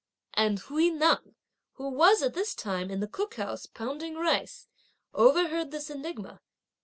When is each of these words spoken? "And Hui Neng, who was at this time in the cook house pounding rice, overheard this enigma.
"And 0.33 0.57
Hui 0.57 0.89
Neng, 0.89 1.35
who 1.73 1.87
was 1.87 2.23
at 2.23 2.33
this 2.33 2.55
time 2.55 2.89
in 2.89 3.01
the 3.01 3.07
cook 3.07 3.35
house 3.35 3.67
pounding 3.67 4.15
rice, 4.15 4.67
overheard 5.13 5.69
this 5.69 5.91
enigma. 5.91 6.41